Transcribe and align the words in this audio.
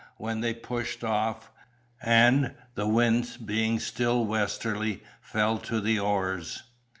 when 0.17 0.41
they 0.41 0.51
pushed 0.51 1.03
off, 1.03 1.51
and 2.01 2.55
(the 2.73 2.87
wind 2.87 3.37
being 3.45 3.79
still 3.79 4.25
westerly) 4.25 5.03
fell 5.21 5.59
to 5.59 5.79
the 5.79 5.99
oars. 5.99 6.63